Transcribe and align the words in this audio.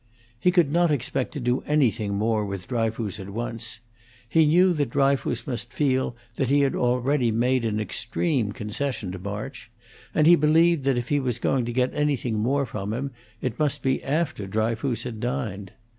He 0.39 0.49
could 0.49 0.71
not 0.71 0.89
expect 0.89 1.31
to 1.33 1.39
do 1.39 1.61
anything 1.67 2.15
more 2.15 2.43
with 2.43 2.67
Dryfoos 2.67 3.19
at 3.19 3.29
once; 3.29 3.79
he 4.27 4.47
knew 4.47 4.73
that 4.73 4.89
Dryfoos 4.89 5.45
must 5.45 5.71
feel 5.71 6.15
that 6.37 6.49
he 6.49 6.61
had 6.61 6.73
already 6.73 7.29
made 7.29 7.63
an 7.65 7.79
extreme 7.79 8.51
concession 8.51 9.11
to 9.11 9.19
March, 9.19 9.69
and 10.15 10.25
he 10.25 10.35
believed 10.35 10.85
that 10.85 10.97
if 10.97 11.09
he 11.09 11.19
was 11.19 11.37
to 11.37 11.61
get 11.65 11.93
anything 11.93 12.39
more 12.39 12.65
from 12.65 12.93
him 12.93 13.11
it 13.41 13.59
must 13.59 13.83
be 13.83 14.03
after 14.03 14.47
Dryfoos 14.47 15.03
had 15.03 15.19
dined. 15.19 15.71